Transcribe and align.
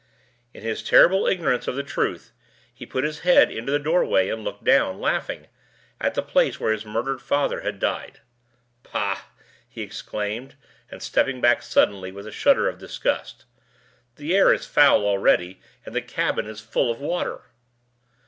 In 0.51 0.63
his 0.63 0.81
terrible 0.81 1.27
ignorance 1.27 1.67
of 1.67 1.75
the 1.75 1.83
truth, 1.83 2.31
he 2.73 2.87
put 2.87 3.03
his 3.03 3.19
head 3.19 3.51
into 3.51 3.71
the 3.71 3.77
doorway 3.77 4.29
and 4.29 4.43
looked 4.43 4.63
down, 4.63 4.99
laughing, 4.99 5.45
at 5.99 6.15
the 6.15 6.23
place 6.23 6.59
where 6.59 6.71
his 6.71 6.83
murdered 6.83 7.21
father 7.21 7.61
had 7.61 7.77
died. 7.77 8.19
"Pah!" 8.81 9.19
he 9.69 9.83
exclaimed, 9.83 10.55
stepping 10.97 11.39
back 11.39 11.61
suddenly, 11.61 12.11
with 12.11 12.25
a 12.25 12.31
shudder 12.31 12.67
of 12.67 12.79
disgust. 12.79 13.45
"The 14.15 14.35
air 14.35 14.51
is 14.51 14.65
foul 14.65 15.05
already; 15.05 15.61
and 15.85 15.93
the 15.93 16.01
cabin 16.01 16.47
is 16.47 16.61
full 16.61 16.89
of 16.89 16.99
water." 16.99 17.41